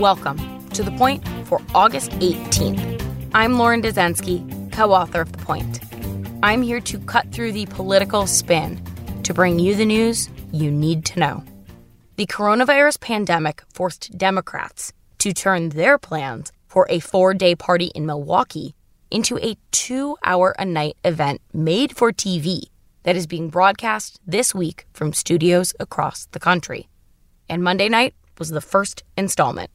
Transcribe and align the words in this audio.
Welcome 0.00 0.66
to 0.70 0.82
The 0.82 0.92
Point 0.92 1.22
for 1.46 1.60
August 1.74 2.12
18th. 2.12 3.28
I'm 3.34 3.58
Lauren 3.58 3.82
Dezenski, 3.82 4.72
co 4.72 4.94
author 4.94 5.20
of 5.20 5.30
The 5.30 5.44
Point. 5.44 5.80
I'm 6.42 6.62
here 6.62 6.80
to 6.80 6.98
cut 7.00 7.30
through 7.32 7.52
the 7.52 7.66
political 7.66 8.26
spin 8.26 8.82
to 9.24 9.34
bring 9.34 9.58
you 9.58 9.74
the 9.74 9.84
news 9.84 10.30
you 10.52 10.70
need 10.70 11.04
to 11.04 11.20
know. 11.20 11.44
The 12.16 12.24
coronavirus 12.24 12.98
pandemic 13.00 13.62
forced 13.74 14.16
Democrats 14.16 14.94
to 15.18 15.34
turn 15.34 15.68
their 15.68 15.98
plans 15.98 16.50
for 16.66 16.86
a 16.88 17.00
four 17.00 17.34
day 17.34 17.54
party 17.54 17.92
in 17.94 18.06
Milwaukee 18.06 18.74
into 19.10 19.36
a 19.36 19.58
two 19.70 20.16
hour 20.24 20.56
a 20.58 20.64
night 20.64 20.96
event 21.04 21.42
made 21.52 21.94
for 21.94 22.10
TV 22.10 22.62
that 23.02 23.16
is 23.16 23.26
being 23.26 23.50
broadcast 23.50 24.18
this 24.26 24.54
week 24.54 24.86
from 24.94 25.12
studios 25.12 25.74
across 25.78 26.24
the 26.32 26.40
country. 26.40 26.88
And 27.50 27.62
Monday 27.62 27.90
night 27.90 28.14
was 28.38 28.48
the 28.48 28.62
first 28.62 29.04
installment. 29.18 29.70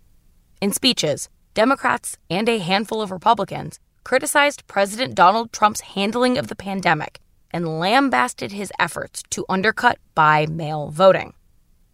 In 0.61 0.71
speeches, 0.71 1.29
Democrats 1.53 2.17
and 2.29 2.47
a 2.47 2.59
handful 2.59 3.01
of 3.01 3.11
Republicans 3.11 3.79
criticized 4.03 4.65
President 4.67 5.13
Donald 5.15 5.51
Trump's 5.51 5.81
handling 5.81 6.37
of 6.37 6.47
the 6.47 6.55
pandemic 6.55 7.19
and 7.51 7.79
lambasted 7.79 8.51
his 8.51 8.71
efforts 8.79 9.23
to 9.31 9.45
undercut 9.49 9.97
by 10.13 10.45
mail 10.45 10.89
voting. 10.89 11.33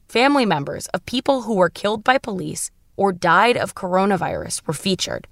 Family 0.07 0.45
members 0.45 0.87
of 0.87 1.05
people 1.05 1.43
who 1.43 1.55
were 1.55 1.69
killed 1.69 2.03
by 2.03 2.17
police 2.17 2.69
or 2.97 3.11
died 3.11 3.57
of 3.57 3.75
coronavirus 3.75 4.65
were 4.67 4.73
featured. 4.73 5.27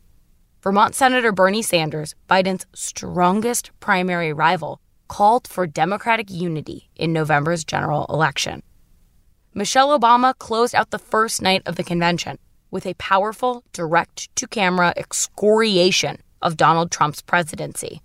Vermont 0.63 0.95
Senator 0.95 1.31
Bernie 1.31 1.61
Sanders, 1.61 2.15
Biden's 2.29 2.65
strongest 2.73 3.71
primary 3.79 4.33
rival, 4.33 4.81
called 5.07 5.47
for 5.47 5.67
Democratic 5.67 6.29
unity 6.29 6.89
in 6.95 7.13
November's 7.13 7.63
general 7.63 8.05
election. 8.09 8.63
Michelle 9.53 9.97
Obama 9.97 10.37
closed 10.37 10.75
out 10.75 10.91
the 10.91 10.99
first 10.99 11.41
night 11.41 11.61
of 11.65 11.75
the 11.75 11.83
convention 11.83 12.37
with 12.71 12.85
a 12.85 12.93
powerful 12.95 13.63
direct 13.73 14.33
to 14.35 14.47
camera 14.47 14.93
excoriation 14.95 16.17
of 16.41 16.57
Donald 16.57 16.91
Trump's 16.91 17.21
presidency. 17.21 18.01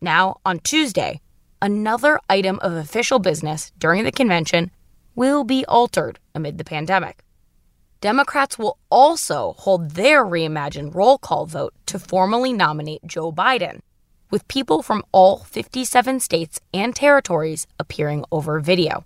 Now, 0.00 0.40
on 0.44 0.60
Tuesday, 0.60 1.20
another 1.60 2.20
item 2.28 2.58
of 2.60 2.72
official 2.72 3.18
business 3.18 3.72
during 3.78 4.04
the 4.04 4.12
convention 4.12 4.70
will 5.14 5.44
be 5.44 5.64
altered 5.66 6.18
amid 6.34 6.58
the 6.58 6.64
pandemic. 6.64 7.22
Democrats 8.00 8.58
will 8.58 8.78
also 8.88 9.54
hold 9.58 9.90
their 9.90 10.24
reimagined 10.24 10.94
roll 10.94 11.18
call 11.18 11.44
vote 11.44 11.74
to 11.84 11.98
formally 11.98 12.52
nominate 12.52 13.04
Joe 13.04 13.30
Biden, 13.30 13.80
with 14.30 14.48
people 14.48 14.82
from 14.82 15.04
all 15.12 15.40
57 15.40 16.20
states 16.20 16.60
and 16.72 16.96
territories 16.96 17.66
appearing 17.78 18.24
over 18.32 18.58
video. 18.60 19.04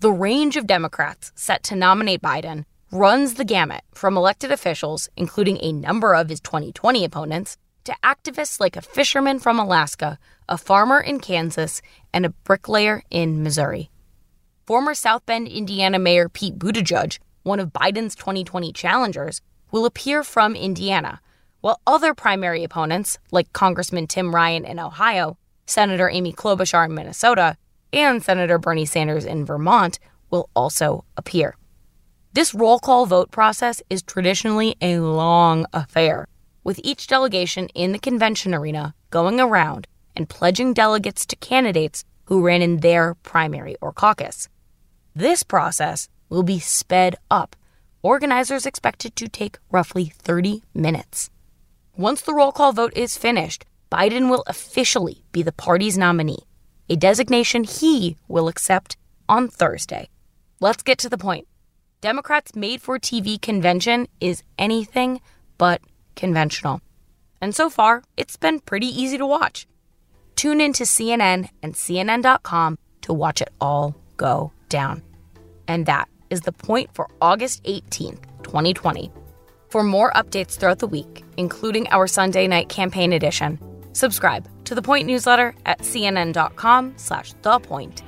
The 0.00 0.12
range 0.12 0.56
of 0.56 0.66
Democrats 0.66 1.32
set 1.34 1.62
to 1.64 1.76
nominate 1.76 2.20
Biden 2.20 2.66
runs 2.90 3.34
the 3.34 3.44
gamut 3.44 3.82
from 3.92 4.16
elected 4.16 4.50
officials, 4.50 5.08
including 5.16 5.58
a 5.60 5.72
number 5.72 6.14
of 6.14 6.28
his 6.28 6.40
2020 6.40 7.04
opponents, 7.04 7.56
to 7.84 7.94
activists 8.02 8.60
like 8.60 8.76
a 8.76 8.82
fisherman 8.82 9.38
from 9.38 9.58
Alaska, 9.58 10.18
a 10.48 10.58
farmer 10.58 11.00
in 11.00 11.20
Kansas, 11.20 11.82
and 12.12 12.24
a 12.24 12.30
bricklayer 12.30 13.02
in 13.10 13.42
Missouri. 13.42 13.90
Former 14.66 14.94
South 14.94 15.24
Bend, 15.26 15.48
Indiana 15.48 15.98
Mayor 15.98 16.28
Pete 16.28 16.58
Buttigieg, 16.58 17.18
one 17.42 17.60
of 17.60 17.72
Biden's 17.72 18.14
2020 18.14 18.72
challengers, 18.72 19.40
will 19.70 19.86
appear 19.86 20.22
from 20.22 20.54
Indiana, 20.54 21.20
while 21.60 21.80
other 21.86 22.14
primary 22.14 22.64
opponents, 22.64 23.18
like 23.30 23.52
Congressman 23.52 24.06
Tim 24.06 24.34
Ryan 24.34 24.64
in 24.64 24.78
Ohio, 24.78 25.36
Senator 25.66 26.08
Amy 26.08 26.32
Klobuchar 26.32 26.86
in 26.86 26.94
Minnesota, 26.94 27.56
and 27.92 28.22
Senator 28.22 28.58
Bernie 28.58 28.86
Sanders 28.86 29.24
in 29.24 29.44
Vermont, 29.44 29.98
will 30.30 30.48
also 30.54 31.04
appear. 31.16 31.56
This 32.32 32.54
roll 32.54 32.78
call 32.78 33.06
vote 33.06 33.30
process 33.30 33.82
is 33.88 34.02
traditionally 34.02 34.76
a 34.82 34.98
long 34.98 35.64
affair, 35.72 36.26
with 36.62 36.78
each 36.84 37.06
delegation 37.06 37.68
in 37.68 37.92
the 37.92 37.98
convention 37.98 38.54
arena 38.54 38.94
going 39.10 39.40
around 39.40 39.88
and 40.14 40.28
pledging 40.28 40.74
delegates 40.74 41.24
to 41.26 41.36
candidates 41.36 42.04
who 42.24 42.44
ran 42.44 42.60
in 42.60 42.80
their 42.80 43.14
primary 43.14 43.76
or 43.80 43.92
caucus. 43.92 44.48
This 45.14 45.42
process 45.42 46.10
will 46.28 46.42
be 46.42 46.58
sped 46.58 47.16
up. 47.30 47.56
Organizers 48.02 48.66
expect 48.66 49.06
it 49.06 49.16
to 49.16 49.28
take 49.28 49.58
roughly 49.70 50.12
30 50.18 50.62
minutes. 50.74 51.30
Once 51.96 52.20
the 52.20 52.34
roll 52.34 52.52
call 52.52 52.72
vote 52.72 52.92
is 52.94 53.16
finished, 53.16 53.64
Biden 53.90 54.28
will 54.28 54.44
officially 54.46 55.24
be 55.32 55.42
the 55.42 55.50
party's 55.50 55.96
nominee, 55.96 56.46
a 56.90 56.96
designation 56.96 57.64
he 57.64 58.18
will 58.28 58.48
accept 58.48 58.98
on 59.30 59.48
Thursday. 59.48 60.10
Let's 60.60 60.82
get 60.82 60.98
to 60.98 61.08
the 61.08 61.18
point. 61.18 61.48
Democrats' 62.00 62.54
made 62.54 62.80
for 62.80 62.98
TV 62.98 63.40
convention 63.40 64.06
is 64.20 64.44
anything 64.56 65.20
but 65.56 65.80
conventional. 66.14 66.80
And 67.40 67.54
so 67.54 67.68
far, 67.68 68.04
it's 68.16 68.36
been 68.36 68.60
pretty 68.60 68.86
easy 68.86 69.18
to 69.18 69.26
watch. 69.26 69.66
Tune 70.36 70.60
in 70.60 70.72
to 70.74 70.84
CNN 70.84 71.48
and 71.60 71.74
CNN.com 71.74 72.78
to 73.02 73.12
watch 73.12 73.42
it 73.42 73.48
all 73.60 73.96
go 74.16 74.52
down. 74.68 75.02
And 75.66 75.86
that 75.86 76.08
is 76.30 76.42
the 76.42 76.52
point 76.52 76.90
for 76.94 77.08
August 77.20 77.64
18th, 77.64 78.22
2020. 78.44 79.10
For 79.68 79.82
more 79.82 80.12
updates 80.12 80.56
throughout 80.56 80.78
the 80.78 80.86
week, 80.86 81.24
including 81.36 81.88
our 81.88 82.06
Sunday 82.06 82.46
night 82.46 82.68
campaign 82.68 83.12
edition, 83.12 83.58
subscribe 83.92 84.48
to 84.66 84.76
the 84.76 84.82
Point 84.82 85.06
newsletter 85.06 85.52
at 85.66 85.80
cnn.com 85.80 86.94
slash 86.96 87.32
the 87.42 87.58
point. 87.58 88.02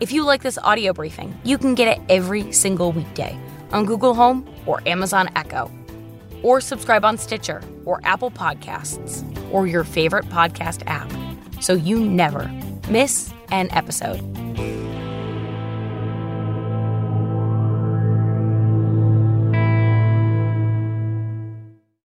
If 0.00 0.12
you 0.12 0.22
like 0.24 0.42
this 0.42 0.58
audio 0.58 0.92
briefing, 0.92 1.36
you 1.42 1.58
can 1.58 1.74
get 1.74 1.88
it 1.88 2.04
every 2.08 2.52
single 2.52 2.92
weekday 2.92 3.36
on 3.72 3.84
Google 3.84 4.14
Home 4.14 4.48
or 4.64 4.80
Amazon 4.86 5.28
Echo. 5.34 5.70
Or 6.44 6.60
subscribe 6.60 7.04
on 7.04 7.18
Stitcher 7.18 7.62
or 7.84 8.00
Apple 8.04 8.30
Podcasts 8.30 9.24
or 9.52 9.66
your 9.66 9.82
favorite 9.82 10.26
podcast 10.26 10.84
app 10.86 11.10
so 11.60 11.72
you 11.72 11.98
never 11.98 12.48
miss 12.88 13.34
an 13.50 13.70
episode. 13.72 14.22